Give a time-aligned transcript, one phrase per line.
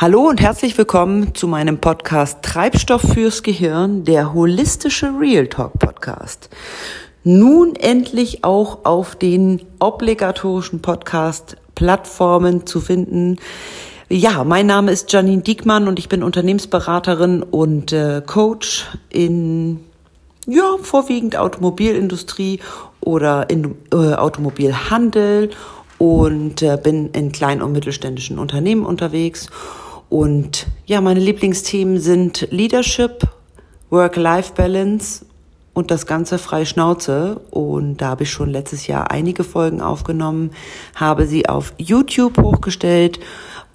[0.00, 6.50] Hallo und herzlich willkommen zu meinem Podcast Treibstoff fürs Gehirn, der holistische Real Talk Podcast.
[7.24, 13.38] Nun endlich auch auf den obligatorischen Podcast-Plattformen zu finden.
[14.08, 19.80] Ja, mein Name ist Janine Diekmann und ich bin Unternehmensberaterin und äh, Coach in
[20.46, 22.60] ja, vorwiegend Automobilindustrie
[23.00, 25.50] oder in äh, Automobilhandel
[25.98, 29.48] und äh, bin in kleinen und mittelständischen Unternehmen unterwegs
[30.08, 33.22] und ja, meine Lieblingsthemen sind Leadership,
[33.90, 35.26] Work-Life-Balance
[35.74, 37.40] und das Ganze frei Schnauze.
[37.50, 40.50] Und da habe ich schon letztes Jahr einige Folgen aufgenommen,
[40.94, 43.20] habe sie auf YouTube hochgestellt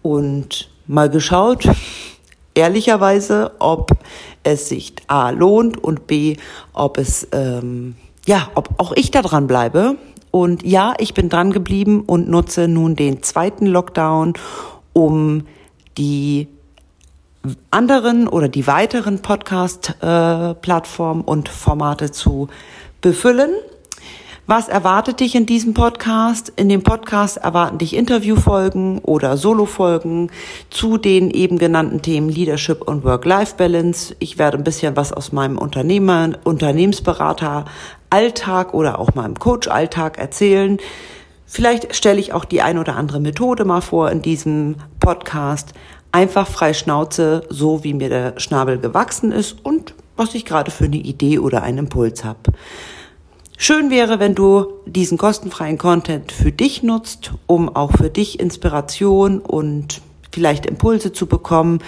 [0.00, 1.68] und mal geschaut,
[2.54, 3.92] ehrlicherweise, ob
[4.42, 6.36] es sich A lohnt und B,
[6.72, 7.94] ob es, ähm,
[8.26, 9.96] ja, ob auch ich da dran bleibe.
[10.30, 14.32] Und ja, ich bin dran geblieben und nutze nun den zweiten Lockdown,
[14.94, 15.44] um
[15.98, 16.48] die
[17.70, 22.48] anderen oder die weiteren Podcast-Plattformen und Formate zu
[23.00, 23.50] befüllen.
[24.46, 26.52] Was erwartet dich in diesem Podcast?
[26.56, 30.32] In dem Podcast erwarten dich Interviewfolgen oder Solofolgen
[30.68, 34.16] zu den eben genannten Themen Leadership und Work-Life-Balance.
[34.18, 37.66] Ich werde ein bisschen was aus meinem Unternehmer, Unternehmensberater
[38.10, 40.78] Alltag oder auch meinem Coach Alltag erzählen.
[41.46, 45.74] Vielleicht stelle ich auch die ein oder andere Methode mal vor in diesem Podcast.
[46.10, 50.84] Einfach frei Schnauze, so wie mir der Schnabel gewachsen ist und was ich gerade für
[50.84, 52.52] eine Idee oder einen Impuls habe.
[53.56, 59.38] Schön wäre, wenn du diesen kostenfreien Content für dich nutzt, um auch für dich Inspiration
[59.38, 60.00] und
[60.32, 61.80] vielleicht Impulse zu bekommen,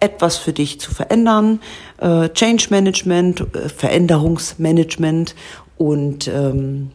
[0.00, 1.60] etwas für dich zu verändern,
[1.98, 5.34] äh, Change Management, äh, Veränderungsmanagement
[5.76, 6.90] und ähm,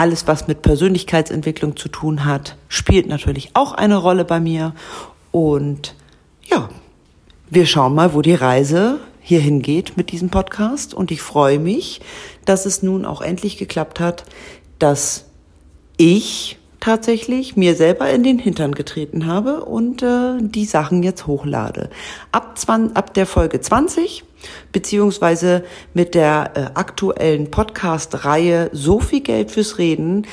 [0.00, 4.74] alles, was mit Persönlichkeitsentwicklung zu tun hat, spielt natürlich auch eine Rolle bei mir.
[5.30, 5.94] Und
[6.42, 6.70] ja,
[7.50, 10.94] wir schauen mal, wo die Reise hierhin geht mit diesem Podcast.
[10.94, 12.00] Und ich freue mich,
[12.46, 14.24] dass es nun auch endlich geklappt hat,
[14.78, 15.26] dass
[15.98, 21.90] ich tatsächlich mir selber in den Hintern getreten habe und äh, die Sachen jetzt hochlade.
[22.32, 24.24] Ab, 20, ab der Folge 20
[24.72, 25.64] beziehungsweise
[25.94, 30.26] mit der äh, aktuellen Podcast-Reihe So viel Geld fürs Reden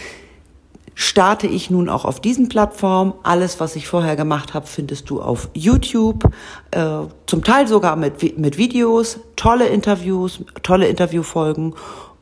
[0.99, 3.13] starte ich nun auch auf diesen Plattformen.
[3.21, 6.23] Alles, was ich vorher gemacht habe, findest du auf YouTube,
[6.71, 11.75] äh, zum Teil sogar mit, mit Videos, tolle Interviews, tolle Interviewfolgen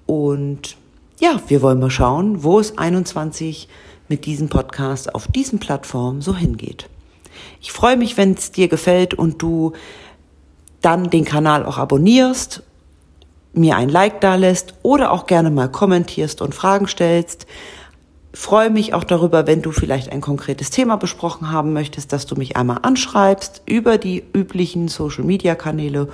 [0.06, 0.76] und
[1.20, 3.70] ja, wir wollen mal schauen, wo es 21
[4.08, 6.90] mit diesem Podcast auf diesen Plattformen so hingeht.
[7.62, 9.74] Ich freue mich, wenn es dir gefällt und du
[10.82, 12.64] dann den Kanal auch abonnierst,
[13.54, 17.48] mir ein Like da lässt oder auch gerne mal kommentierst und Fragen stellst.
[18.34, 22.36] freue mich auch darüber, wenn du vielleicht ein konkretes Thema besprochen haben möchtest, dass du
[22.36, 26.10] mich einmal anschreibst über die üblichen Social-Media-Kanäle.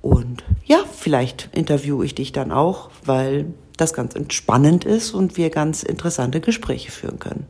[0.00, 5.50] Und ja, vielleicht interviewe ich dich dann auch, weil das ganz entspannend ist und wir
[5.50, 7.46] ganz interessante Gespräche führen können.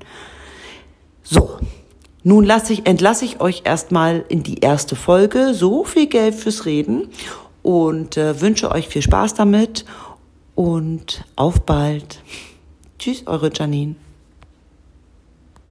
[1.22, 1.58] So,
[2.22, 5.54] nun lasse ich, entlasse ich euch erstmal in die erste Folge.
[5.54, 7.08] So viel Geld fürs Reden
[7.62, 9.84] und äh, wünsche euch viel Spaß damit
[10.54, 12.22] und auf bald.
[12.98, 13.96] Tschüss, eure Janine.